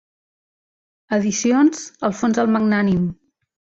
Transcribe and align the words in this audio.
Edicions 1.17 1.85
Alfons 2.09 2.43
el 2.45 2.51
Magnànim. 2.57 3.05